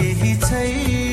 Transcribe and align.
मेरो 0.00 1.07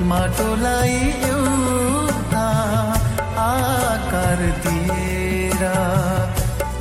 माटोलाई 0.00 0.94
एउटा 1.30 2.48
आकार 3.38 4.36
दिएर। 4.36 5.62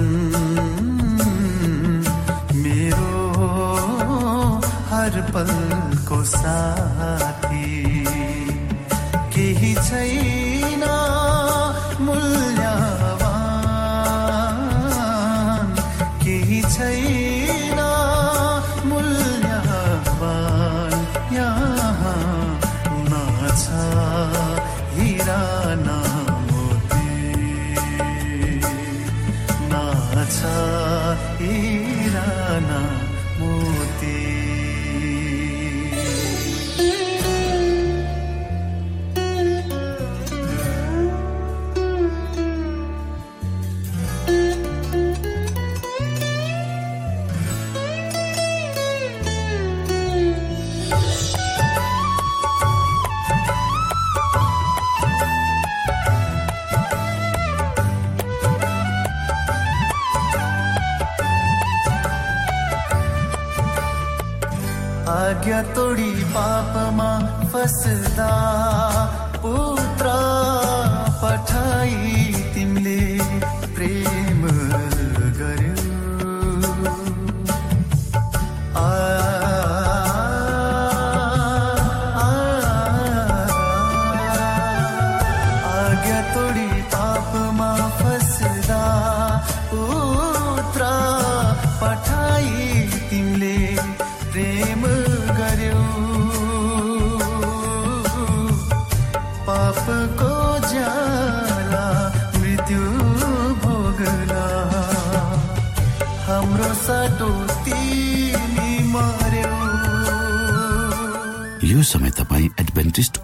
You. 34.04 34.43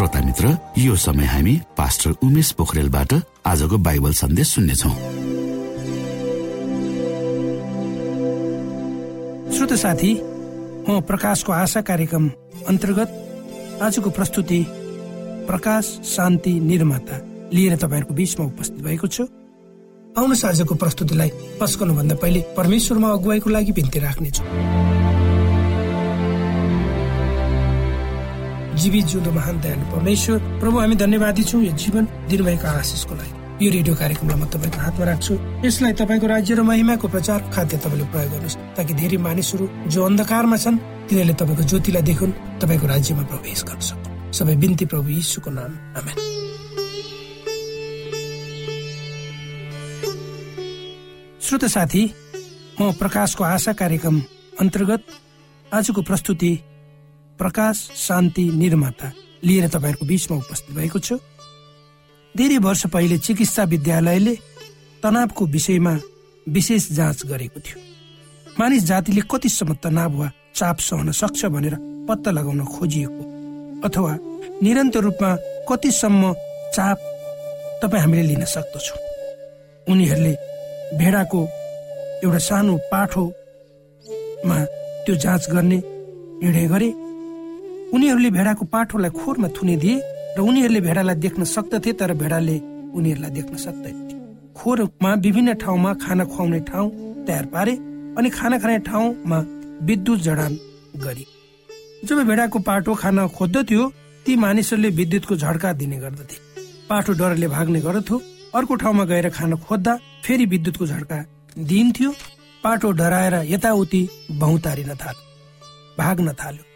श्रोता 0.00 0.20
मित्र 0.24 0.56
यो 0.78 0.94
समय 0.96 1.24
हामी 1.24 1.54
पास्टर 1.76 2.10
उमेश 2.24 2.50
पोखरेलबाट 2.56 3.12
आजको 3.46 3.78
बाइबल 3.78 4.12
सन्देश 4.16 4.48
सुन्नेछौ। 4.48 4.88
श्रोत 9.56 9.72
साथी 9.76 10.12
म 10.88 11.00
प्रकाशको 11.04 11.52
आशा 11.52 11.80
कार्यक्रम 11.84 12.30
अन्तर्गत 12.68 13.78
आजको 13.82 14.10
प्रस्तुति 14.10 14.64
प्रकाश 15.48 15.84
शान्ति 16.16 16.52
निर्माता 16.60 17.20
लिएर 17.52 17.76
तपाईँहरूको 17.76 18.14
बिचमा 18.14 18.46
उपस्थित 18.46 18.80
भएको 18.80 19.06
छु। 19.06 19.24
आउनुहोस् 20.16 20.44
आजको 20.44 20.74
प्रस्तुतिलाई 20.80 21.30
पस्कनुभन्दा 21.60 22.14
पहिले 22.16 22.40
परमेश्वरमा 22.56 23.12
अगुवाईको 23.12 23.50
लागि 23.50 23.72
बिन्ती 23.72 23.98
राख्नेछु। 23.98 24.42
जीवित 28.80 29.04
जिउँदो 29.06 29.30
महान 29.30 29.60
दयालु 29.60 29.84
परमेश्वर। 29.92 30.38
प्रभु 30.60 30.76
हामी 30.78 30.96
धन्यवादी 30.96 31.42
छौँ 31.44 31.62
यो 31.62 31.72
जीवन 31.76 32.04
दिनुभएको 32.28 32.66
आशिषको 32.66 33.14
लागि। 33.14 33.34
यो 33.60 33.70
रेडियो 33.70 33.94
कार्यक्रमलाई 33.94 34.40
म 34.40 34.44
तपाईँको 34.48 34.80
हातमा 34.80 35.04
राख्छु। 35.04 35.34
यसलाई 35.64 35.92
तपाईँको 35.92 36.26
राज्य 36.26 36.54
र 36.54 36.62
महिमाको 36.64 37.06
प्रचार 37.08 37.40
खाद्य 37.52 37.76
तपाईँले 37.76 38.04
प्रयोग 38.08 38.30
गर्नुहोस् 38.32 38.56
ताकि 38.76 38.92
धेरै 38.96 39.18
मानिसहरू 39.20 39.64
जो 39.92 40.00
अन्धकारमा 40.00 40.56
छन् 40.56 40.80
तिनीहरूले 41.08 41.34
तपाईँको 41.36 41.62
ज्योतिलाई 41.68 42.02
देखुन् 42.08 42.32
तपाईँको 42.60 42.86
राज्यमा 42.86 43.22
प्रवेश 43.28 43.60
गर्न 43.68 43.80
सक्नु। 43.84 44.08
सबै 44.32 44.54
बिन्ती 44.56 44.84
प्रभु 44.88 45.08
यीशुको 45.10 45.50
नाम। 45.50 45.72
आमेन। 45.98 46.16
श्रोत 51.44 51.64
साथी 51.66 52.02
म 52.80 52.92
प्रकाशको 52.96 53.44
आशा 53.44 53.72
कार्यक्रम 53.72 54.16
अन्तर्गत 54.60 55.02
आजको 55.72 56.00
प्रस्तुति 56.02 56.52
प्रकाश 57.40 57.76
शान्ति 57.96 58.44
निर्माता 58.52 59.12
लिएर 59.44 59.68
तपाईँहरूको 59.68 60.06
बिचमा 60.06 60.36
उपस्थित 60.36 60.76
भएको 60.76 60.98
छु। 61.00 61.16
धेरै 62.34 62.58
वर्ष 62.60 62.86
पहिले 62.92 63.18
चिकित्सा 63.18 63.62
विद्यालयले 63.64 64.34
तनावको 65.02 65.46
विषयमा 65.46 65.94
विशेष 66.46 66.90
जाँच 66.92 67.24
गरेको 67.26 67.60
थियो। 67.60 67.78
मानिस 68.60 68.84
जातिले 68.84 69.22
कतिसम्म 69.30 69.74
तनाव 69.82 70.12
वा 70.18 70.30
चाप 70.54 70.78
सहन 70.78 71.10
सक्छ 71.12 71.44
भनेर 71.46 71.74
पत्ता 72.08 72.30
लगाउन 72.30 72.64
खोजिएको 72.66 73.22
अथवा 73.88 74.12
निरन्तर 74.62 75.00
रूपमा 75.00 75.30
कतिसम्म 75.68 76.32
चाप 76.76 76.98
तपाईँ 77.82 78.02
हामीले 78.02 78.22
लिन 78.28 78.44
सक्दछौँ। 78.44 78.98
उनीहरूले 79.86 80.34
भेडाको 80.98 81.40
एउटा 82.24 82.38
सानो 82.48 82.76
पाठोमा 82.92 84.58
त्यो 85.04 85.14
जाँच 85.24 85.50
गर्ने 85.50 85.78
निर्णय 86.42 86.66
गरे। 86.68 86.90
उनीहरूले 87.94 88.30
भेडाको 88.30 88.64
पाठोलाई 88.72 89.10
खोरमा 89.18 89.48
थुनिदिए 89.56 89.96
र 90.36 90.38
उनीहरूले 90.40 90.80
भेडालाई 90.80 91.16
देख्न 91.24 91.44
सक्दथे 91.54 91.92
तर 92.00 92.12
भेडाले 92.22 92.56
उनीहरूलाई 92.96 93.30
देख्न 93.38 93.54
सक्दैन। 93.64 93.96
खोरमा 94.56 95.10
विभिन्न 95.24 95.54
ठाउँमा 95.62 95.90
खाना 96.02 96.24
खुवाउने 96.24 96.60
ठाउँ 96.70 96.88
तयार 97.26 97.46
पारे 97.54 97.72
अनि 98.18 98.28
खाना 98.30 98.58
खाने 98.62 98.78
ठाउँमा 98.88 99.38
विद्युत 99.88 100.18
जडान 100.20 100.52
गरे। 101.04 101.24
जब 102.06 102.18
भेडाको 102.28 102.58
पाटो 102.68 102.94
खान 102.94 103.26
खोज्दथ्यो 103.28 103.82
ती 104.26 104.36
मानिसहरूले 104.36 104.90
विद्युतको 105.00 105.36
झड्का 105.36 105.72
दिने 105.80 105.98
गर्दथे। 105.98 106.36
पाठो 106.88 107.12
डरले 107.18 107.48
भाग्ने 107.48 107.80
गर्दथ्यो 107.80 108.22
अर्को 108.54 108.74
ठाउँमा 108.82 109.04
गएर 109.10 109.28
खान 109.30 109.56
खोज्दा 109.66 109.98
फेरि 110.24 110.46
विद्युतको 110.46 110.86
झड्का 110.86 111.18
दिइन्थ्यो। 111.58 112.10
पाटो 112.64 112.90
डराएर 112.92 113.34
यताउति 113.50 114.08
बहुतारिन 114.32 114.90
थाल्यो 114.94 115.22
भाग्न 115.98 116.32
थाल्यो। 116.40 116.69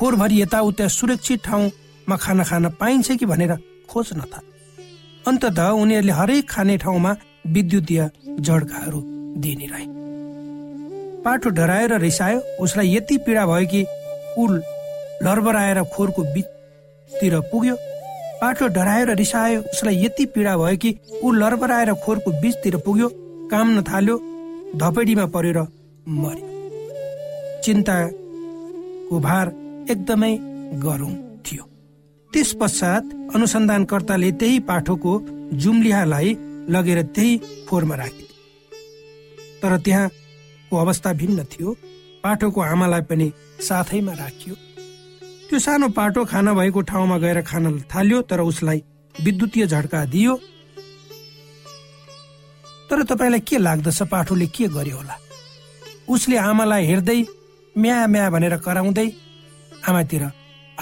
खोरभरि 0.00 0.40
यताउता 0.40 0.86
सुरक्षित 0.88 1.40
ठाउँमा 1.44 2.16
खाना 2.16 2.44
खान 2.44 2.68
पाइन्छ 2.80 3.16
कि 3.20 3.26
भनेर 3.26 3.52
खोज्न 3.90 4.20
थाल 4.32 4.44
अन्तत 5.28 5.58
उनीहरूले 5.60 6.12
हरेक 6.12 6.48
खाने 6.50 6.76
ठाउँमा 6.78 7.10
विद्युतीय 7.46 8.00
जड्काहरू 8.40 9.00
दिने 9.44 9.66
रहे। 9.66 9.84
पाठो 11.22 11.50
डराएर 11.50 11.92
रिसायो 12.00 12.40
उसलाई 12.64 12.94
यति 12.94 13.16
पीडा 13.26 13.44
भयो 13.46 13.66
कि 13.68 13.84
ऊ 14.38 14.46
लरबराएर 15.24 15.82
खोरको 15.92 16.22
बिचतिर 16.32 17.38
पुग्यो। 17.52 17.76
पाठो 18.40 18.66
डराएर 18.72 19.14
रिसायो 19.16 19.60
उसलाई 19.62 20.04
यति 20.04 20.26
पीडा 20.34 20.56
भयो 20.56 20.76
कि 20.76 20.96
ऊ 21.22 21.32
लरबराएर 21.32 21.92
खोरको 22.04 22.30
बिचतिर 22.40 22.76
पुग्यो 22.86 23.08
काम 23.52 23.78
नथाल्यो 23.78 24.16
धपेडीमा 24.80 25.26
परेर 25.36 25.58
मर्यो। 26.20 26.46
चिन्ताको 27.64 29.20
भार 29.20 29.59
एकदमै 29.88 30.32
गरौँ 30.84 31.12
थियो। 31.46 31.64
त्यस 32.32 32.50
पश्चात 32.60 33.04
अनुसन्धानकर्ताले 33.34 34.30
त्यही 34.40 34.58
पाठोको 34.68 35.12
जुम्लिहालाई 35.62 36.36
लगेर 36.68 37.00
त्यही 37.14 37.36
फोहोरमा 37.68 37.94
राखिदिए 37.94 38.28
तर 39.62 39.76
त्यहाँको 39.84 40.76
अवस्था 40.76 41.12
भिन्न 41.12 41.44
थियो। 41.44 41.68
पाठोको 42.24 42.60
आमालाई 42.62 43.02
पनि 43.10 43.26
साथैमा 43.60 44.12
राखियो। 44.12 44.54
त्यो 45.48 45.58
सानो 45.58 45.88
पाटो 45.88 46.24
खाना 46.24 46.52
भएको 46.54 46.80
ठाउँमा 46.80 47.16
गएर 47.18 47.40
खान 47.42 47.64
थाल्यो 47.90 48.20
तर 48.22 48.40
उसलाई 48.40 48.82
विद्युतीय 49.14 49.66
झड्का 49.66 50.04
दियो। 50.04 50.34
तर 52.90 53.02
तपाईँलाई 53.02 53.40
के 53.40 53.58
लाग्दछ? 53.58 54.02
पाठोले 54.02 54.46
के 54.46 54.68
गर्यो 54.68 54.96
होला? 54.96 55.16
उसले 56.08 56.36
आमालाई 56.38 56.84
हेर्दै 56.86 57.20
म्या 57.76 58.06
म्या 58.06 58.30
भनेर 58.30 58.56
कराउँदै 58.56 59.08
आमातिर 59.88 60.22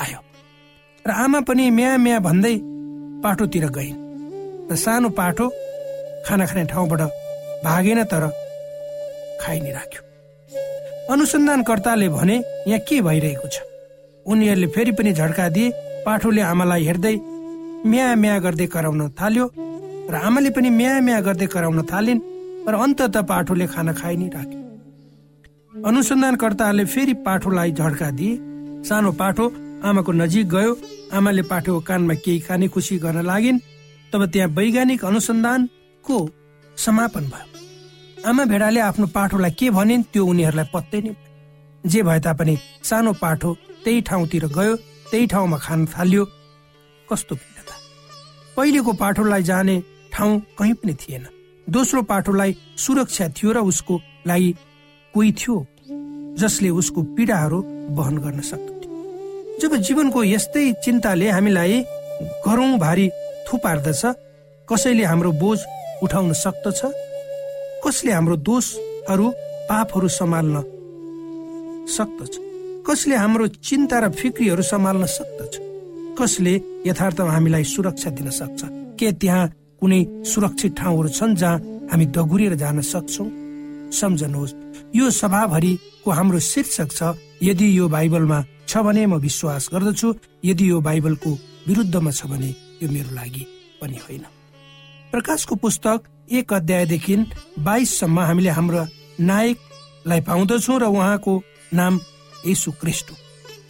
आयो। 0.02 0.21
र 1.07 1.11
आमा 1.11 1.40
पनि 1.40 1.71
म्या 1.71 1.97
म्या 1.97 2.19
भन्दै 2.19 2.55
पाठोतिर 3.23 3.64
गइन्। 3.71 3.97
र 4.71 4.76
सानो 4.76 5.09
पाठो 5.19 5.47
खाना 6.26 6.45
खाने 6.47 6.64
ठाउँबाट 6.73 7.02
भागेन 7.64 8.00
तर 8.05 8.25
खाइ 9.40 9.59
नै 9.61 9.73
राख्यो। 9.73 10.00
अनुसन्धानकर्ताले 11.12 12.09
भने 12.09 12.37
यहाँ 12.69 12.85
के 12.88 13.00
भइरहेको 13.00 13.49
छ? 13.49 13.57
उनीहरूले 14.26 14.67
फेरि 14.75 14.93
पनि 14.93 15.12
झड्का 15.12 15.49
दिए। 15.49 15.73
पाठोले 16.07 16.43
आमालाई 16.43 16.83
हेर्दै 16.85 17.17
म्या 17.87 18.07
म्या 18.14 18.38
गर्दै 18.45 18.67
कराउन 18.67 19.00
थाल्यो। 19.17 19.47
र 20.11 20.14
आमाले 20.14 20.50
पनि 20.50 20.69
म्या 20.71 21.00
म्या 21.00 21.21
गर्दै 21.21 21.47
कराउन 21.47 21.81
थालिन्। 21.87 22.21
र 22.69 22.75
अन्तत 22.75 23.17
पाठोले 23.31 23.67
खाना 23.67 23.93
खाइ 23.93 24.17
नै 24.17 24.28
राख्यो। 24.28 24.61
अनुसन्धानकर्ताहरूले 25.88 26.85
फेरि 26.85 27.14
पाठोलाई 27.25 27.71
झड्का 27.73 28.11
दिए। 28.11 28.35
सानो 28.88 29.11
पाठो 29.21 29.45
आमाको 29.85 30.12
नजिक 30.12 30.49
गयो। 30.49 30.73
आमाले 31.12 31.42
पाठोको 31.50 31.80
कानमा 31.88 32.14
केही 32.25 32.40
खाने 32.40 32.68
खुसी 32.73 32.97
गर्न 32.99 33.21
लागिन्। 33.23 33.59
तब 34.12 34.25
त्यहाँ 34.33 34.49
वैज्ञानिक 34.57 35.04
अनुसन्धानको 35.04 36.16
समापन 36.76 37.25
भयो। 37.33 37.47
आमा 38.28 38.45
भेडाले 38.45 38.80
आफ्नो 38.80 39.07
पाठोलाई 39.12 39.50
के 39.59 39.71
भनिन् 39.71 40.09
त्यो 40.12 40.25
उनीहरूलाई 40.25 40.68
पत्तै 40.75 41.00
नै 41.04 41.14
जे 41.85 42.00
भए 42.02 42.21
तापनि 42.25 42.54
सानो 42.83 43.12
पाठो 43.23 43.50
त्यही 43.85 44.00
ठाउँतिर 44.09 44.47
गयो 44.57 44.75
त्यही 45.11 45.26
ठाउँमा 45.33 45.59
खान 45.59 45.87
थाल्यो। 45.92 46.25
कस्तो 47.09 47.35
भिन्नता। 47.37 47.75
पहिलेको 48.57 48.92
पाठोलाई 48.92 49.42
जाने 49.42 49.76
ठाउँ 50.12 50.40
कहीँ 50.59 50.75
पनि 50.80 50.95
थिएन। 50.95 51.25
दोस्रो 51.66 52.02
पाठोलाई 52.09 52.57
सुरक्षा 52.76 53.28
थियो 53.37 53.52
र 53.52 53.59
उसको 53.71 54.00
लागि 54.26 54.50
कोही 55.14 55.30
थियो 55.33 55.57
जसले 56.40 56.68
उसको 56.80 57.02
पीडाहरू 57.16 57.59
वहन 57.97 58.16
गर्न 58.25 58.40
सक्दथ्यो 58.40 58.77
जब 59.61 59.75
जीवनको 59.87 60.21
यस्तै 60.25 60.65
चिन्ताले 60.85 61.29
हामीलाई 61.31 61.75
घरौँ 62.47 62.79
भारी 62.79 63.07
थुपार्दछ 63.47 64.03
कसैले 64.69 65.05
हाम्रो 65.11 65.31
बोझ 65.43 65.59
उठाउन 66.03 66.33
सक्दछ? 66.33 66.81
कसले 67.85 68.12
हाम्रो 68.12 68.37
दोषहरू 68.49 69.27
पापहरू 69.69 70.09
सम्हाल्न 70.09 70.57
सक्दछ? 71.97 72.35
कसले 72.87 73.17
हाम्रो 73.17 73.47
चिन्ता 73.69 73.99
र 73.99 74.05
फिक्रीहरू 74.15 74.62
सम्हाल्न 74.62 75.07
सक्दछ? 75.19 75.55
कसले 76.19 76.55
यथार्थमा 76.87 77.33
हामीलाई 77.33 77.65
सुरक्षा 77.65 78.11
दिन 78.11 78.31
सक्छ? 78.31 78.61
के 78.99 79.12
त्यहाँ 79.21 79.50
कुनै 79.81 80.00
सुरक्षित 80.31 80.73
ठाउँहरू 80.79 81.09
छन् 81.09 81.37
जहाँ 81.37 81.59
हामी 81.91 82.07
दगुरेर 82.15 82.55
जान 82.55 82.81
सक्छौँ? 82.83 83.29
सम्झनुहोस् 83.91 84.55
यो 84.95 85.11
सभाभरिको 85.11 86.11
हाम्रो 86.11 86.38
शीर्षक 86.38 86.88
छ 86.99 87.03
यदि 87.43 87.67
यो 87.79 87.88
बाइबलमा 87.88 88.38
छ 88.68 88.78
भने 88.84 89.06
म 89.06 89.14
विश्वास 89.18 89.68
गर्दछु 89.72 90.08
यदि 90.44 90.70
यो 90.70 90.80
बाइबलको 90.80 91.30
विरुद्धमा 91.68 92.10
छ 92.10 92.26
भने 92.26 92.50
यो 92.82 92.88
मेरो 92.88 93.14
लागि 93.14 93.44
पनि 93.80 93.96
होइन। 94.04 94.25
प्रकाशको 95.12 95.54
पुस्तक 95.56 95.98
एक 96.30 96.52
अध्यायदेखि 96.52 97.16
बाइससम्म 97.64 98.18
हामीले 98.20 98.50
हाम्रो 98.50 98.82
नायकलाई 99.20 100.20
पाउँदछौँ 100.20 100.78
र 100.80 100.84
उहाँको 100.84 101.32
नाम 101.75 102.00
यसु 102.46 102.70
क्रिस्ट 102.80 103.08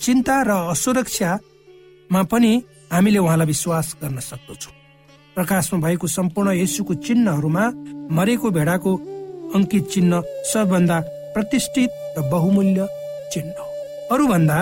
चिन्ता 0.00 0.36
र 0.42 0.50
असुरक्षामा 0.74 2.22
पनि 2.32 2.52
हामीले 2.92 3.18
उहाँलाई 3.18 3.46
विश्वास 3.46 3.96
गर्न 4.02 4.18
सक्दछौँ। 4.20 4.74
प्रकाशमा 5.36 5.78
भएको 5.78 6.06
सम्पूर्ण 6.08 6.52
यसुको 6.58 6.94
चिन्हहरूमा 7.06 7.64
मरेको 8.10 8.50
भेडाको 8.50 8.92
अङ्कित 9.54 9.84
चिन्ह 9.88 10.22
सबभन्दा 10.52 10.98
प्रतिष्ठित 11.34 11.90
र 12.18 12.28
बहुमूल्य 12.30 12.86
चिन्ह 13.32 13.54
हो। 13.58 13.70
अरूभन्दा 14.12 14.58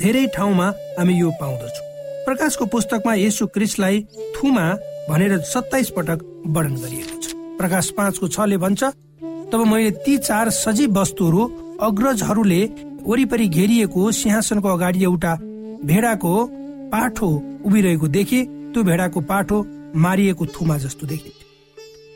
धेरै 0.00 0.26
ठाउँमा 0.34 0.66
हामी 0.98 1.14
यो 1.14 1.30
पाउँदछौँ। 1.40 1.86
प्रकाशको 2.24 2.64
पुस्तकमा 2.72 3.14
यसु 3.16 3.46
क्रिस्टलाई 3.54 3.96
थुमा 4.34 4.66
भनेर 5.08 5.38
सत्ताइस 5.44 5.90
पटक 5.96 6.18
वर्णन 6.46 6.76
गरिएको 6.76 7.16
छ। 7.22 7.34
प्रकाश 7.58 7.90
पाँचको 7.98 8.28
छले 8.28 8.56
भन्छ 8.56 8.82
तब 9.50 9.60
मैले 9.66 9.90
ती 10.04 10.16
चार 10.18 10.50
सजीव 10.54 10.98
वस्तुहरू 10.98 11.42
अग्रजहरूले 11.82 12.62
वरिपरि 13.02 13.48
घेरिएको 13.48 14.10
सिंहासनको 14.12 14.68
अगाडि 14.68 15.02
एउटा 15.04 15.34
भेडाको 15.82 16.34
पाठो 16.94 17.28
उभिरहेको 17.66 18.08
देखे। 18.08 18.40
त्यो 18.70 18.82
भेडाको 18.84 19.20
पाठो 19.26 19.58
मारिएको 19.96 20.46
थुमा 20.54 20.78
जस्तो 20.78 21.06
देखिन्थ्यो 21.06 21.46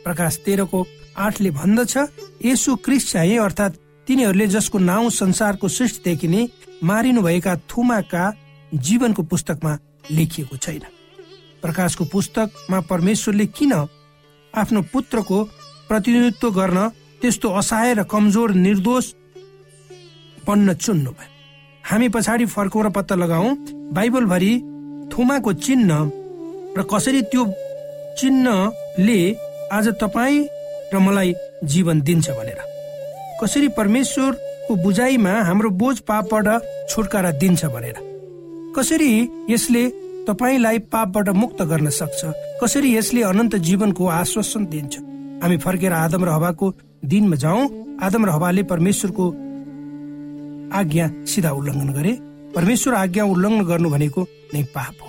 प्रकाश 0.04 0.38
तेह्रको 0.46 0.86
आठले 1.18 1.50
भन्दछ 1.50 1.94
यसु 2.44 2.76
क्रिस 2.84 3.10
चाहिँ 3.12 3.38
अर्थात् 3.38 3.78
तिनीहरूले 4.06 4.46
जसको 4.54 4.78
नाउँ 4.78 5.10
संसारको 5.12 5.68
सृष्टिदेखि 5.68 6.28
नै 6.28 6.46
मारिनुभएका 6.82 7.54
थुमाका 7.70 8.24
जीवनको 8.72 9.22
पुस्तकमा 9.22 9.72
लेखिएको 10.10 10.56
छैन। 10.56 10.84
प्रकाशको 11.62 12.04
पुस्तकमा 12.12 12.80
परमेश्वरले 12.90 13.46
किन 13.48 13.72
आफ्नो 14.54 14.80
पुत्रको 14.92 15.38
प्रतिनिधित्व 15.88 16.50
गर्न 16.50 16.78
त्यस्तो 17.22 17.48
असहाय 17.58 17.94
र 17.94 18.02
कमजोर 18.04 18.50
निर्दोष 18.54 19.12
पढ्न 20.46 20.74
चुन्नु 20.74 21.10
भयो 21.10 21.30
हामी 21.84 22.08
पछाडि 22.08 22.46
फर्कौँ 22.46 22.82
र 22.84 22.88
पत्ता 22.90 23.14
लगाऊ 23.14 23.54
बाइबलभरि 23.94 24.52
थुमाको 25.12 25.52
चिन्ह 25.52 25.92
र 26.78 26.82
कसरी 26.90 27.22
त्यो 27.30 27.44
चिन्हले 28.18 29.20
आज 29.72 29.88
तपाईँ 30.02 30.46
र 30.92 30.98
मलाई 30.98 31.34
जीवन 31.64 32.00
दिन्छ 32.00 32.30
भनेर। 32.30 32.60
कसरी 33.42 33.68
परमेश्वरको 34.62 34.82
बुझाइमा 34.82 35.32
हाम्रो 35.42 35.70
बोझ 35.70 35.98
पापबाट 36.00 36.46
छुटकारा 36.90 37.30
दिन्छ 37.30 37.64
भनेर। 37.64 37.96
कसरी 38.76 39.28
यसले 39.50 39.82
तपाईँलाई 40.26 40.78
पापबाट 40.86 41.28
मुक्त 41.28 41.62
गर्न 41.62 41.90
सक्छ? 41.90 42.20
कसरी 42.62 42.96
यसले 42.96 43.22
अनन्त 43.22 43.56
जीवनको 43.56 44.06
आश्वासन 44.06 44.66
दिन्छ? 44.66 44.94
हामी 45.42 45.56
फर्केर 45.56 45.92
आदम 45.92 46.24
र 46.24 46.28
हवाको 46.28 46.66
दिनमा 47.04 47.36
जाउँ। 47.36 47.62
आदम 47.98 48.24
र 48.26 48.30
हवाले 48.30 48.62
परमेश्वरको 48.62 49.24
आज्ञा 50.70 51.06
सिधा 51.26 51.50
उल्लङ्घन 51.50 51.90
गरे। 51.92 52.12
परमेश्वर 52.54 52.94
आज्ञा 52.94 53.24
उल्लङ्घन 53.24 53.64
गर्नु 53.66 53.90
भनेको 53.90 54.20
नै 54.54 54.62
पाप 54.70 54.96
हो। 55.02 55.08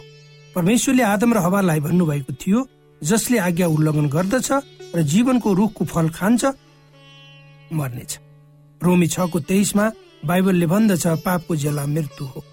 परमेश्वरले 0.56 1.04
आदम 1.04 1.34
र 1.34 1.38
हवालाई 1.38 1.80
भन्नुभएको 1.80 2.34
थियो 2.34 2.60
जसले 3.02 3.38
आज्ञा 3.38 3.68
उल्लङ्घन 3.68 4.08
गर्दछ 4.10 4.50
र 4.96 5.02
जीवनको 5.02 5.54
रुखको 5.54 5.86
फल 5.86 6.10
खान्छ 6.10 6.42
मर्नेछ। 7.74 8.23
रोमी 8.84 9.08
छको 9.08 9.40
तेइसमा 9.42 9.92
बाइबलले 10.26 10.66
भन्दछ 10.66 11.06
पापको 11.26 11.56
जेला 11.56 11.86
मृत्यु 11.88 12.26
हो। 12.26 12.44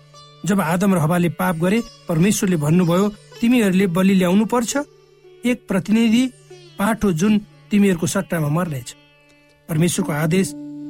जब 0.46 0.60
आदम 0.62 0.94
र 0.94 0.99
हवाले 0.99 1.28
पाप 1.38 1.56
गरे 1.56 1.82
परमेश्वरले 2.08 2.56
भन्नुभयो 2.56 3.08
तिमीहरूले 3.40 3.87
बलि 3.88 4.14
ल्याउनु 4.14 4.44
पर्छ। 4.46 4.76
एक 5.44 5.58
प्रतिनिधि 5.68 6.26
पाठो 6.78 7.12
जुन 7.12 7.38
तिमीहरूको 7.70 8.06
सट्टामा 8.06 8.49
मर्नेछ। 8.49 8.94
परमेश्वरको 9.68 10.12
आदेश 10.14 10.46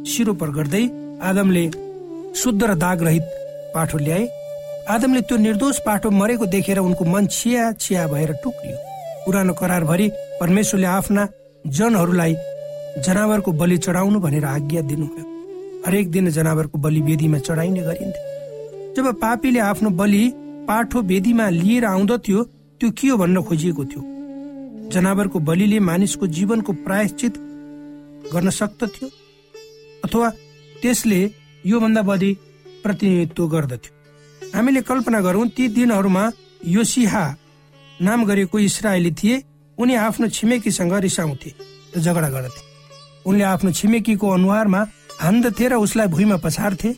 सिरोपर 0.08 0.50
गर्दै 0.50 0.84
आदमले 1.22 1.64
शुद्ध 2.34 2.62
र 2.62 2.74
दाग 2.74 3.02
रहित 3.02 3.24
पाठो 3.74 3.98
ल्याए। 3.98 4.28
आदमले 4.88 5.20
त्यो 5.22 5.36
निर्दोष 5.38 5.78
पाठो 5.86 6.10
मरेको 6.10 6.46
देखेर 6.46 6.78
उनको 6.80 7.04
मन 7.04 7.26
छिया 7.28 7.72
छिया 7.80 8.06
भएर 8.06 8.32
टुक्रियो। 8.42 8.76
पुरानो 9.24 9.52
करारभरि 9.54 10.10
परमेश्वरले 10.40 10.86
आफ्ना 10.88 11.28
जनहरूलाई 11.66 12.34
जनावरको 12.98 13.52
बलि 13.52 13.76
चढाउनु 13.78 14.18
भनेर 14.20 14.44
आज्ञा 14.46 14.82
दिनुभयो। 14.82 15.29
हरेक 15.86 16.10
दिन 16.10 16.30
जनावरको 16.30 16.78
बलि 16.78 17.00
वेदीमा 17.00 17.38
चढाइने 17.38 17.80
गरिन्थ्यो। 17.80 18.94
जब 18.96 19.06
पापीले 19.20 19.58
आफ्नो 19.60 19.90
बलि 20.00 20.22
पाठो 20.68 21.02
वेदीमा 21.02 21.48
लिएर 21.50 21.84
आउँदथ्यो 21.84 22.42
त्यो 22.80 22.90
के 22.90 23.08
हो 23.08 23.16
भन्न 23.16 23.42
खोजिएको 23.42 23.84
थियो? 23.84 24.02
जनावरको 24.92 25.38
बलिले 25.48 25.78
मानिसको 25.80 26.26
जीवनको 26.26 26.72
प्रायश्चित 26.84 27.34
गर्न 28.32 28.50
सक्दथ्यो 28.50 29.08
अथवा 30.04 30.28
त्यसले 30.82 31.20
योभन्दा 31.64 32.02
बढी 32.02 32.30
प्रतिनिधित्व 32.82 33.46
गर्दथ्यो 33.48 33.92
हामीले 34.54 34.80
कल्पना 34.82 35.20
गरौँ 35.20 35.48
ती 35.56 35.68
दिनहरूमा 35.76 36.24
योसिहा 36.66 37.24
नाम 38.00 38.24
गरेको 38.24 38.58
इसरायली 38.58 39.12
थिए 39.12 39.42
उनी 39.78 39.94
आफ्नो 40.06 40.28
छिमेकीसँग 40.28 40.94
रिसाउँथे 41.06 41.50
र 41.96 42.00
झगडा 42.00 42.28
गर्दथे 42.28 42.62
उनले 43.26 43.44
आफ्नो 43.44 43.70
छिमेकीको 43.78 44.28
अनुहारमा 44.28 44.80
हान्दथे 45.20 45.68
र 45.68 45.74
उसलाई 45.76 46.06
भुइँमा 46.08 46.36
पछार्थे। 46.44 46.90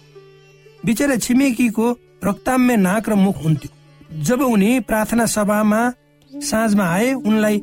बिचरा 0.85 1.17
छिमेकीको 1.17 1.87
रक्ताम्य 2.25 2.77
नाक 2.77 3.09
र 3.09 3.15
मुख 3.15 3.37
हुन्थ्यो। 3.45 3.71
जब 4.23 4.41
उनी 4.43 4.81
प्रार्थना 4.81 5.27
सभामा 5.27 5.81
साँझमा 6.33 6.85
आए 6.87 7.13
उनलाई 7.13 7.57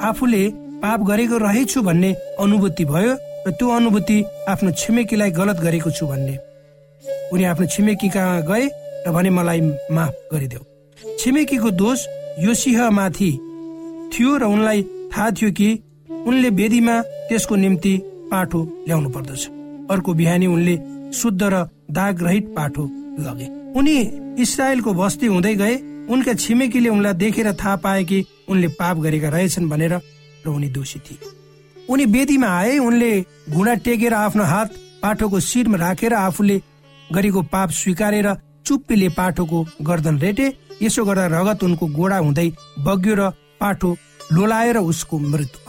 आफूले 0.00 0.42
पाप 0.82 1.00
गरेको 1.10 1.36
रहेछु 1.38 1.82
भन्ने 1.82 2.12
अनुभूति 2.40 2.84
भयो 2.84 3.12
र 3.46 3.50
त्यो 3.50 3.68
अनुभूति 3.68 4.18
आफ्नो 4.48 4.70
छिमेकीलाई 4.72 5.30
गलत 5.30 5.60
गरेको 5.60 5.90
छु 5.90 6.06
भन्ने। 6.06 6.36
उनी 7.32 7.44
आफ्नो 7.44 7.66
छिमेकी 7.66 8.08
कहाँ 8.08 8.42
गए 8.48 8.64
र 9.06 9.12
भने 9.12 9.30
मलाई 9.30 9.60
माफ 9.92 10.14
गरिदेऊ। 10.32 10.62
छिमेकीको 11.18 11.70
दोष 11.76 12.06
योसिहमाथि 12.40 13.30
थियो 14.12 14.36
र 14.36 14.44
उनलाई 14.46 14.82
थाहा 15.12 15.30
थियो 15.36 15.50
कि 15.52 15.68
उनले 16.08 16.48
वेदीमा 16.50 17.00
त्यसको 17.28 17.56
निम्ति 17.56 17.94
पाठो 18.30 18.60
ल्याउनु 18.86 19.08
पर्दछ। 19.10 19.57
अर्को 19.90 20.14
बिहानी 20.14 20.46
उनले 20.46 20.76
शुद्ध 21.12 21.42
र 21.42 21.64
दाग 21.90 22.22
रहित 22.22 22.46
पाठो 22.56 22.84
लगे। 23.20 23.46
उनी 23.78 23.96
इसरायलको 24.42 24.92
बस्ती 24.94 25.26
हुँदै 25.26 25.54
गए। 25.54 25.74
उनका 26.08 26.32
छिमेकीले 26.34 26.88
उनलाई 26.88 27.14
देखेर 27.14 27.52
थाहा 27.52 27.76
पाए 27.76 28.04
कि 28.04 28.24
उनले 28.48 28.68
पाप 28.76 28.96
गरेका 28.98 29.28
रहेछन् 29.28 29.68
भनेर 29.68 29.94
र 30.46 30.48
उनी 30.48 30.68
दोषी 30.68 30.98
थिए। 30.98 31.18
उनी 31.88 32.04
वेदीमा 32.06 32.48
आए। 32.48 32.78
उनले 32.78 33.10
घुँडा 33.50 33.74
टेकेर 33.84 34.14
आफ्नो 34.14 34.44
हात 34.44 34.74
पाठोको 35.02 35.40
शिरमा 35.40 35.78
राखेर 35.78 36.14
आफूले 36.14 36.60
गरेको 37.12 37.42
पाप 37.52 37.70
स्वीकारेर 37.70 38.28
चुप्पीले 38.66 39.08
पाठोको 39.08 39.66
गर्दन 39.82 40.18
रेटे। 40.18 40.46
यसो 40.82 41.04
गर्दा 41.04 41.26
रगत 41.26 41.64
उनको 41.64 41.86
गोडा 41.86 42.16
हुँदै 42.18 42.48
बग्यो 42.78 43.14
र 43.14 43.30
पाठो 43.60 43.96
लोलाएर 44.32 44.76
उसको 44.78 45.18
मृत्यु 45.18 45.67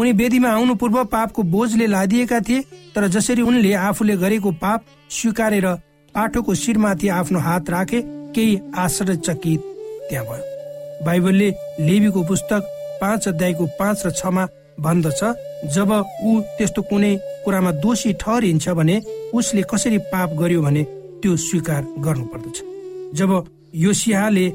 उनी 0.00 0.12
वेदीमा 0.12 0.50
आउनु 0.50 0.74
पूर्व 0.80 1.04
पापको 1.12 1.42
बोझले 1.52 1.86
लादिएका 1.86 2.40
थिए 2.48 2.60
तर 2.94 3.06
जसरी 3.14 3.42
उनले 3.42 3.72
आफूले 3.88 4.16
गरेको 4.22 4.50
पाप 4.62 4.84
स्वीकारेर 5.10 5.66
पाठोको 6.14 6.54
शिरमाथि 6.54 7.08
आफ्नो 7.20 7.38
हात 7.46 7.70
राखे 7.70 8.00
केही 8.34 8.58
आश्चर्यचकित 8.76 9.60
त्यहाँ 10.08 10.24
भयो। 10.26 11.04
बाइबलले 11.06 11.48
लेबीको 11.80 12.22
पुस्तक 12.28 12.62
पाँच 13.00 13.28
अध्यायको 13.28 13.66
पाँच 13.78 14.06
र 14.06 14.10
छमा 14.10 14.46
भन्दछ 14.80 15.20
जब 15.74 15.90
ऊ 16.24 16.40
त्यस्तो 16.58 16.82
कुनै 16.90 17.14
कुरामा 17.44 17.70
दोषी 17.84 18.12
ठहरिन्छ 18.20 18.68
भने 18.78 19.00
उसले 19.34 19.62
कसरी 19.70 19.98
पाप 20.12 20.36
गर्यो 20.40 20.62
भने 20.62 20.82
त्यो 21.22 21.36
स्वीकार 21.46 21.82
गर्नु 22.04 22.24
पर्दछ 22.32 22.62
जब 23.18 23.30
योसिहाले 23.84 24.46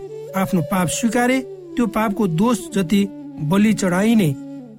आफ्नो 0.41 0.61
पाप 0.71 0.87
स्वीकारे 0.99 1.39
त्यो 1.75 1.85
पापको 1.97 2.27
दोष 2.41 2.59
जति 2.75 3.01
बलि 3.51 3.73
चढाइने 3.73 4.29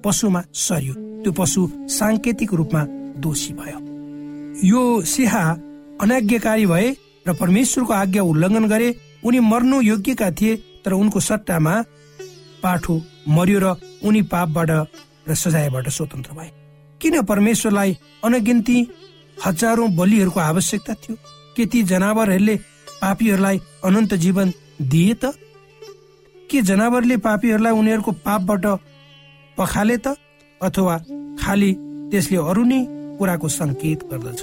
पशुमा 0.03 0.41
सरियो। 0.53 0.93
त्यो 1.23 1.31
पशु 1.31 1.61
साङ्केतिक 1.89 2.53
रूपमा 2.53 2.81
दोषी 3.23 3.53
भयो। 3.53 3.79
यो 4.67 4.81
सिहा 5.01 5.43
अनाज्ञाकारी 6.01 6.65
भए 6.65 6.87
र 7.27 7.33
परमेश्वरको 7.33 7.93
आज्ञा 7.93 8.23
उल्लङ्घन 8.23 8.65
गरे 8.67 8.89
उनी 9.25 9.39
मर्नु 9.39 9.81
योग्यका 9.81 10.31
थिए 10.31 10.55
तर 10.85 10.93
उनको 10.93 11.19
सट्टामा 11.19 11.73
पाठो 12.63 12.95
मर्यो 13.27 13.59
र 13.59 13.75
उनी 14.03 14.21
पापबाट 14.21 14.69
र 15.29 15.35
सजायबाट 15.35 15.89
स्वतन्त्र 15.89 16.31
भए। 16.33 16.49
किन 17.01 17.21
परमेश्वरलाई 17.21 17.97
अनगिन्ती 18.23 18.77
हजारौं 19.45 19.95
बलिहरूको 19.95 20.39
आवश्यकता 20.39 20.93
थियो? 20.93 21.15
के 21.55 21.65
ती 21.65 21.83
जनावरहरूले 21.83 22.55
पापीहरूलाई 23.01 23.57
अनन्त 23.83 24.13
जीवन 24.13 24.53
दिए 24.81 25.13
त? 25.13 25.33
के 26.49 26.61
जनावरले 26.61 27.17
पापीहरूलाई 27.17 27.73
उनीहरूको 27.73 28.11
पापबाट 28.11 28.65
पखाले 29.57 29.97
त 29.97 30.15
अथवा 30.61 30.95
खालि 31.41 31.71
त्यसले 32.11 32.37
अरू 32.49 32.63
नै 32.63 32.79
कुराको 33.17 33.47
संकेत 33.49 33.99
गर्दछ। 34.11 34.39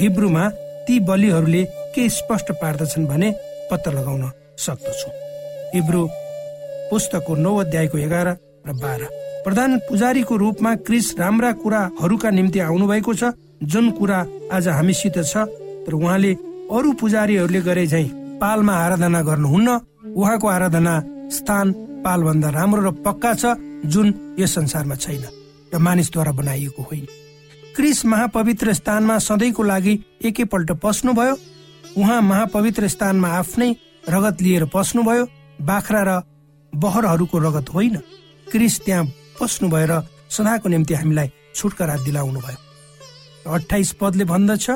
हिब्रूमा 0.00 0.44
ती 0.86 0.94
बलिहरूले 1.08 1.62
के 1.94 2.08
स्पष्ट 2.08 2.48
पार्दछन् 2.60 3.06
भने 3.06 3.28
पत्ता 3.70 3.90
लगाउन 3.90 4.24
सक्दछु। 4.58 5.08
हिब्रू 5.74 6.02
पुस्तकको 6.90 7.34
नौ 7.34 7.56
अध्यायको 7.62 7.98
एघार 7.98 8.28
र 8.66 8.70
बाह्र। 8.82 9.02
प्रधान 9.44 9.78
पुजारीको 9.88 10.36
रूपमा 10.36 10.74
क्रिस 10.86 11.06
राम्रा 11.18 11.50
कुराहरूका 11.62 12.30
निम्ति 12.30 12.58
आउनु 12.60 12.86
भएको 12.86 13.14
छ 13.14 13.32
जुन 13.62 13.90
कुरा 13.98 14.18
आज 14.52 14.68
हामीसित 14.68 15.16
छ 15.24 15.36
तर 15.84 15.92
उहाँले 15.94 16.32
अरू 16.76 16.92
पुजारीहरूले 17.00 17.60
गरे 17.68 17.86
झै 17.86 18.04
पालमा 18.40 18.74
आराधना 18.84 19.20
गर्नुहुन्न 19.28 19.68
उहाँको 20.16 20.46
आराधना 20.48 20.94
स्थान 21.36 21.72
पालभन्दा 22.04 22.48
राम्रो 22.50 22.82
र 22.82 22.90
पक्का 23.04 23.32
छ 23.34 23.44
जुन 23.84 24.36
यस 24.38 24.54
संसारमा 24.54 24.94
छैन 24.94 25.24
र 25.74 25.78
मानिसद्वारा 25.78 26.32
बनाइएको 26.32 26.82
होइन। 26.82 27.06
क्रिस 27.76 28.04
महापवित्र 28.06 28.72
स्थानमा 28.72 29.18
सधैँको 29.18 29.62
लागि 29.62 29.98
एकैपल्ट 30.22 30.72
पस्नुभयो। 30.82 31.36
उहाँ 31.96 32.20
महापवित्र 32.22 32.88
स्थानमा 32.88 33.28
आफ्नै 33.28 33.70
रगत 34.08 34.42
लिएर 34.42 34.64
पस्नुभयो। 34.64 35.26
बाख्रा 35.62 36.02
र 36.02 36.22
बहरहरूको 36.72 37.38
रगत 37.38 37.68
होइन। 37.74 37.96
क्रिस 38.50 38.80
त्यहाँ 38.80 39.04
पस्नु 39.40 39.68
भएर 39.68 39.92
सदाको 40.30 40.68
निम्ति 40.68 40.94
हामीलाई 40.94 41.30
छुटकारा 41.54 41.96
दिलाउनु 41.96 42.40
भयो 42.40 43.52
अठाइस 43.52 43.92
पदले 43.92 44.24
भन्दछ 44.24 44.70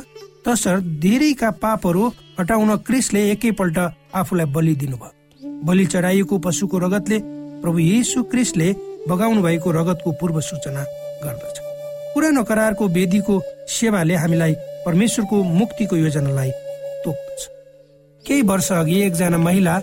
तसर्थ 0.46 0.84
धेरैका 1.00 1.50
पापहरू 1.50 2.12
हटाउन 2.40 2.76
क्रिसले 2.76 3.30
एकैपल्ट 3.30 3.78
आफूलाई 4.14 4.46
बलि 4.46 4.74
दिनुभयो। 4.76 5.12
बलि 5.64 5.86
चढाइएको 5.86 6.38
पशुको 6.38 6.78
रगतले 6.78 7.18
प्रभु 7.62 7.78
येसु 7.78 8.22
क्रिसले 8.22 8.72
बगाउनु 9.08 9.42
भएको 9.42 9.70
रगतको 9.70 10.10
पूर्व 10.20 10.40
सूचना 10.40 10.82
गर्दछ। 11.24 11.56
पुरानो 12.14 12.42
करारको 12.44 12.84
वेदीको 12.88 13.34
सेवाले 13.68 14.14
हामीलाई 14.14 14.54
परमेश्वरको 14.86 15.42
मुक्तिको 15.42 15.96
योजनालाई 15.96 16.50
तोक्दछ। 17.04 17.40
केही 18.24 18.42
वर्ष 18.42 18.70
अघि 18.72 19.00
एकजना 19.02 19.38
महिला 19.38 19.74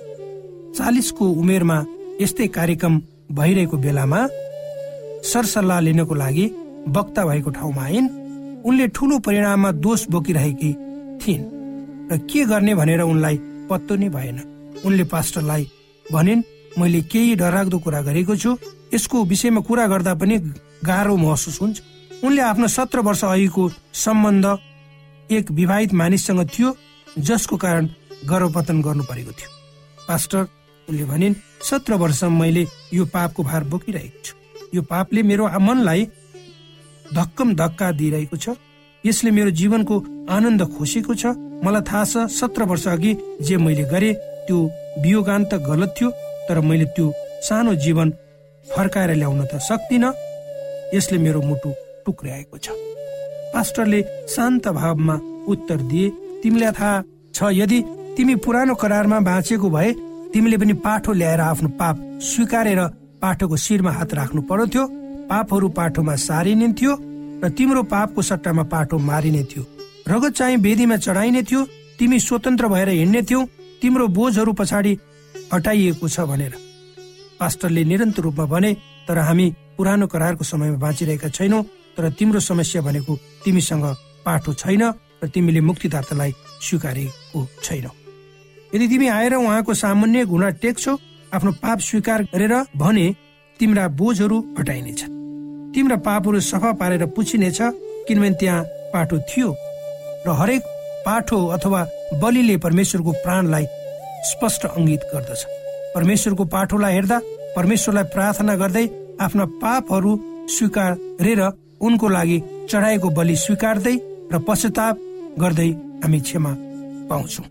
चालिसको 0.78 1.26
उमेरमा 1.42 1.78
यस्तै 2.22 2.48
कार्यक्रम 2.48 3.02
भइरहेको 3.32 3.78
बेलामा 3.78 4.20
सरसल्लाह 5.24 5.80
लिनको 5.80 6.16
लागि 6.16 6.46
वक्ता 6.90 7.26
भएको 7.26 7.50
ठाउँमा 7.52 7.84
आइन्। 7.84 8.10
उनले 8.66 8.88
ठुलो 8.96 9.20
परिणाममा 9.20 9.72
दोष 9.86 10.06
बोकिरहेकी 10.10 10.72
थिइन्। 11.22 11.44
र 12.12 12.18
के 12.30 12.46
गर्ने 12.46 12.74
भनेर 12.76 13.02
उनलाई 13.04 13.38
पत्तो 13.70 13.96
नै 13.96 14.10
भएन। 14.10 14.38
उनले 14.86 15.04
पास्टरलाई 15.14 15.64
भनिन् 16.06 16.44
मैले 16.80 17.02
केही 17.12 17.36
डरलाग्दो 17.36 17.78
कुरा 17.80 18.02
गरेको 18.02 18.36
छु। 18.36 18.58
यसको 18.94 19.24
विषयमा 19.26 19.62
कुरा 19.68 19.88
गर्दा 19.88 20.14
पनि 20.16 20.38
गाह्रो 20.86 21.16
महसुस 21.18 21.62
हुन्छ। 21.62 21.82
उनले 22.24 22.42
आफ्नो 22.42 22.68
सत्र 22.68 23.00
वर्ष 23.00 23.24
अघिको 23.26 23.70
सम्बन्ध 23.96 24.46
एक 25.32 25.52
विवाहित 25.52 25.94
मानिससँग 25.94 26.48
थियो 26.54 26.76
जसको 27.20 27.58
कारण 27.58 27.88
गर्भपतन 28.30 28.82
गर्नु 28.82 29.04
परेको 29.04 29.32
थियो। 29.32 29.50
पास्टर 30.08 30.48
उनले 30.88 31.04
भनिन् 31.06 31.36
सत्र 31.64 31.94
वर्ष 31.96 32.24
मैले 32.32 32.68
यो 32.94 33.06
पापको 33.06 33.44
भार 33.44 33.64
बोकिरहेको 33.72 34.20
छु। 34.26 34.34
यो 34.76 34.82
पापले 34.82 35.24
मेरो 35.24 35.48
मनलाई 35.60 36.06
धक्कम 37.14 37.54
धक्का 37.56 37.92
दिइरहेको 37.92 38.38
छ। 38.38 38.56
यसले 39.04 39.32
मेरो 39.32 39.52
जीवनको 39.52 39.96
आनन्द 40.30 40.62
खोसेको 40.78 41.14
छ। 41.16 41.26
मलाई 41.64 41.82
थाहा 41.82 42.04
छ 42.06 42.28
सत्र 42.32 42.64
वर्ष 42.70 42.88
अघि 42.88 43.12
जे 43.42 43.58
मैले 43.58 43.84
गरे 43.90 44.14
त्यो 44.48 44.58
वियोगान 45.04 45.46
त 45.46 45.62
गलत 45.66 45.94
थियो 45.98 46.10
तर 46.48 46.60
मैले 46.62 46.86
त्यो 46.96 47.12
सानो 47.48 47.74
जीवन 47.84 48.10
फर्काएर 48.66 49.12
ल्याउन 49.16 49.42
त 49.46 49.60
सक्दिन। 49.62 50.06
यसले 50.94 51.18
मेरो 51.18 51.42
मुटु 51.42 51.70
टुक्राएको 52.06 52.58
छ। 52.58 52.70
पास्टरले 53.54 54.02
शान्त 54.28 54.68
भावमा 54.70 55.16
उत्तर 55.48 55.80
दिए 55.90 56.10
तिमीलाई 56.44 56.72
थाहा 56.72 57.04
छ 57.34 57.52
यदि 57.54 57.80
तिमी 58.18 58.36
पुरानो 58.44 58.76
करारमा 58.76 59.20
बाँचेको 59.20 59.70
भए 59.70 59.92
तिमीले 60.34 60.58
पनि 60.58 60.74
पाठो 60.86 61.12
ल्याएर 61.14 61.42
आफ्नो 61.42 61.70
पाप 61.80 61.96
स्वीकारेर 62.24 62.82
पाठोको 63.22 63.56
शिरमा 63.58 63.92
हात 63.92 64.14
राख्नु 64.14 64.42
पर्दथ्यो 64.50 64.84
पापहरू 65.30 65.68
पाठोमा 65.78 66.16
सारिने 66.20 66.68
थियो 66.80 66.94
र 67.44 67.50
तिम्रो 67.58 67.84
पापको 67.92 68.22
सट्टामा 68.22 68.64
पाठो 68.72 68.98
मारिने 69.00 69.44
थियो। 69.44 69.64
रगत 70.08 70.34
चाहिँ 70.38 70.58
वेदीमा 70.58 70.98
चढाइने 70.98 71.44
थियो 71.44 71.62
तिमी 72.00 72.20
स्वतन्त्र 72.20 72.68
भएर 72.68 72.90
हिँड्ने 72.90 73.22
थियौ 73.22 73.46
तिम्रो 73.82 74.08
बोझहरू 74.18 74.54
पछाडि 74.54 74.98
हटाइएको 75.54 76.08
छ 76.08 76.20
भनेर। 76.30 76.54
पास्टरले 77.42 77.84
निरन्तर 77.84 78.22
रूपमा 78.22 78.46
भने 78.46 78.72
तर 79.08 79.18
हामी 79.18 79.48
पुरानो 79.78 80.08
करारको 80.08 80.44
समयमा 80.46 80.78
बाँचिरहेका 80.78 81.30
छैनौ 81.30 81.62
तर 81.98 82.10
तिम्रो 82.18 82.40
समस्या 82.40 82.82
भनेको 82.82 83.14
तिमीसँग 83.44 83.86
पाठो 84.26 84.54
छैन 84.54 84.84
र 85.24 85.28
तिमीले 85.34 85.62
मुक्तिदातालाई 85.62 86.32
स्वीकारेको 86.62 87.40
छैनौ। 87.64 87.92
यदि 88.74 88.88
तिमी 88.88 89.08
आएर 89.10 89.34
उहाँको 89.36 89.74
सामान्य 89.74 90.26
गुणा 90.26 90.50
टेक्छौ 90.62 90.96
आफ्नो 91.34 91.52
पाप 91.64 91.80
स्वीकार 91.80 92.22
गरेर 92.34 92.54
भने 92.78 93.06
तिम्रा 93.60 93.88
बोझहरू 94.00 94.38
हटाइनेछ 94.60 95.02
तिम्रा 95.74 95.98
पापहरू 96.08 96.40
सफा 96.42 96.72
पारेर 96.80 97.06
पुछिनेछ 97.16 97.60
किनभने 98.08 98.30
त्यहाँ 98.40 98.64
पाठो 98.94 99.18
थियो 99.30 99.50
र 100.28 100.38
हरेक 100.40 100.64
पाठो 101.06 101.40
अथवा 101.58 101.82
बलिले 102.22 102.58
परमेश्वरको 102.58 103.12
प्राणलाई 103.24 103.66
स्पष्ट 104.32 104.66
अङ्गित 104.68 105.02
गर्दछ। 105.14 105.42
परमेश्वरको 105.96 106.44
पाठोलाई 106.54 106.94
हेर्दा 106.94 107.18
परमेश्वरलाई 107.56 108.04
प्रार्थना 108.14 108.56
गर्दै 108.62 108.86
आफ्ना 109.22 109.46
पापहरू 109.62 110.12
स्वीकारेर 110.56 111.42
उनको 111.82 112.08
लागि 112.16 112.38
चढाएको 112.70 113.10
बलि 113.18 113.36
स्वीकार्दै 113.46 113.96
र 114.32 114.40
पश्चाताप 114.48 114.96
गर्दै 115.42 115.70
हामी 116.04 116.20
क्षमा 116.20 116.52
पाउँछौ। 117.10 117.44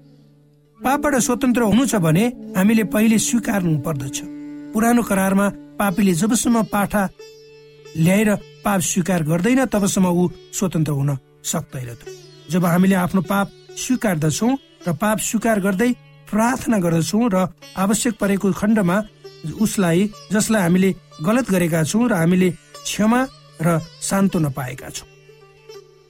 पापबाट 0.80 1.14
स्वतन्त्र 1.26 1.62
हुनु 1.70 1.84
छ 1.86 1.94
भने 2.04 2.24
हामीले 2.56 2.84
पहिले 2.94 3.18
स्वीकार्नु 3.18 3.78
पर्दछ। 3.86 4.16
पुरानो 4.72 5.02
करारमा 5.02 5.46
पापीले 5.78 6.12
जबसम्म 6.20 6.62
पाठा 6.72 7.02
ल्याएर 7.96 8.30
पाप 8.64 8.80
स्वीकार 8.90 9.20
गर्दैन 9.30 9.64
तबसम्म 9.66 10.06
ऊ 10.08 10.28
स्वतन्त्र 10.56 10.92
हुन 10.92 11.10
सक्दैन। 11.44 11.88
जब 12.50 12.64
हामीले 12.64 12.94
आफ्नो 13.04 13.20
पाप 13.22 13.46
स्वीकार्दछौ 13.76 14.48
र 14.86 14.92
पाप 15.02 15.18
स्वीकार 15.28 15.60
गर्दै 15.60 15.90
प्रार्थना 16.30 16.78
गर्दछौ 16.78 17.28
र 17.34 17.46
आवश्यक 17.76 18.14
परेको 18.20 18.52
खण्डमा 18.52 18.96
उसलाई 19.60 20.10
जसलाई 20.32 20.62
हामीले 20.62 20.90
गलत 21.26 21.50
गरेका 21.50 21.82
छौँ 21.84 22.08
र 22.08 22.14
हामीले 22.14 22.50
क्षमा 22.84 23.20
र 23.62 23.78
सान्त्वना 24.00 24.48
पाएका 24.56 24.88
छौँ। 24.90 25.08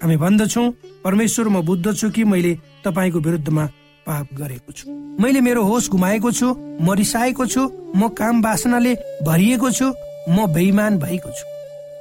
हामी 0.00 0.16
भन्दछौ 0.16 0.64
परमेश्वर 1.04 1.48
म 1.48 1.60
बुद्ध 1.64 1.94
छु 1.96 2.10
कि 2.10 2.24
मैले 2.24 2.52
तपाईँको 2.84 3.18
विरुद्धमा 3.20 3.64
पाप 4.06 4.26
गरेको 4.34 4.72
छु। 4.72 4.84
मैले 5.20 5.40
मेरो 5.40 5.62
होस 5.64 5.88
गुमाएको 5.90 6.30
छु 6.32 6.48
म 6.80 6.92
रिसाएको 7.00 7.46
छु 7.46 7.62
म 7.96 8.08
काम 8.12 8.42
बासनाले 8.42 8.94
भरिएको 9.24 9.70
छु 9.70 9.86
म 10.28 10.46
बेइमान 10.52 10.98
भएको 10.98 11.30
छु। 11.30 11.44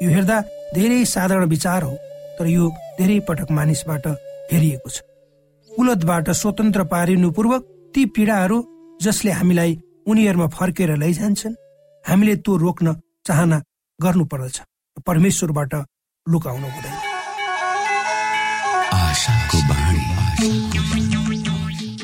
यो 0.06 0.10
हेर्दा 0.12 0.38
धेरै 0.76 1.04
साधारण 1.06 1.46
विचार 1.50 1.84
हो 1.84 1.96
तर 2.40 2.48
यो 2.48 2.70
धेरै 3.00 3.20
पटक 3.28 3.52
मानिसबाट 3.52 4.08
हेरिएको 4.52 4.90
छ। 4.90 5.02
कुलतबाट 5.70 6.30
स्वतन्त्र 6.32 6.84
पारिनु 6.94 7.32
पूर्वक 7.32 7.62
ती 7.96 8.06
पीडाहरू 8.16 8.58
जसले 9.02 9.32
हामीलाई 9.32 9.72
उनीहरूमा 10.08 10.48
फर्केर 10.58 10.92
लैजान्छन् 10.98 11.56
हामीले 12.06 12.36
त्यो 12.36 12.54
रोक्न 12.58 12.88
चाहना 13.28 13.58
गर्नु 14.00 14.26
पर्दछ। 14.26 14.58
परमेश्वरबाट 15.08 15.74
लुकाउनु 16.28 16.68
हुँदैन। 16.68 16.96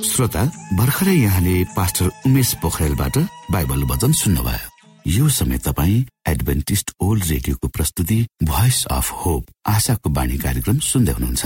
श्रोता 0.09 0.43
भर्खरै 0.73 1.15
यहाँले 1.15 1.55
पास्टर 1.77 2.09
उमेश 2.27 2.53
पोखरेलबाट 2.61 3.17
बाइबल 3.51 3.83
वचन 3.91 4.11
सुन्नुभयो। 4.21 4.69
यो 5.07 5.25
समय 5.29 5.57
तपाईँ 5.57 6.05
एडभेन्टिस्ट 6.27 6.91
ओल्ड 6.99 7.23
रेडियोको 7.29 7.67
प्रस्तुति 7.67 8.19
भोइस 8.43 8.85
अफ 8.91 9.11
होप 9.21 9.43
आशाको 9.67 10.09
बाणी 10.09 10.37
कार्यक्रम 10.37 10.77
सुन्दै 10.81 11.13
हुनुहुन्छ। 11.13 11.45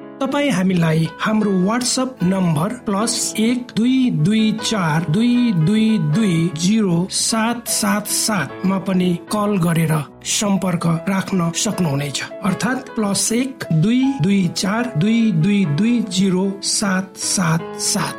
तपाईँ 0.21 0.49
हामीलाई 0.51 1.07
हाम्रो 1.19 1.51
वाट्सएप 1.61 2.17
नम्बर 2.23 2.73
प्लस 2.85 3.13
एक 3.39 3.71
दुई 3.77 4.09
दुई 4.25 4.51
चार 4.63 5.05
दुई 5.09 5.51
दुई 5.51 5.87
दुई 6.15 6.35
जिरो 6.57 6.97
सात 7.11 7.67
सात 7.67 8.07
सातमा 8.07 8.77
पनि 8.87 9.09
कल 9.31 9.57
गरेर 9.63 9.93
सम्पर्क 10.31 10.85
राख्न 11.09 11.49
सक्नुहुनेछ। 11.55 12.21
अर्थात् 12.21 12.89
प्लस 12.95 13.31
एक 13.33 13.65
दुई 13.73 14.01
दुई 14.21 14.47
चार 14.55 14.91
दुई 14.97 15.31
दुई 15.41 15.63
दुई 15.77 15.99
जिरो 16.09 16.45
सात 16.71 17.17
सात 17.17 17.63
सात। 17.81 18.17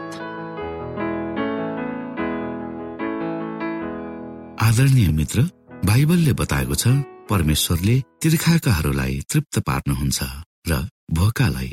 आदरणीय 4.63 5.09
मित्र 5.13 5.43
बाइबलले 5.87 6.33
बताएको 6.41 6.75
छ 6.75 6.97
परमेश्वरले 7.31 7.97
तिर्खाकाहरूलाई 8.23 9.21
तृप्त 9.31 9.59
पार्नुहुन्छ 9.69 10.19
र 10.71 10.81
भोकालाई 11.13 11.73